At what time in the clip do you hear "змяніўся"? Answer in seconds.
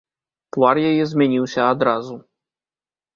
1.11-1.61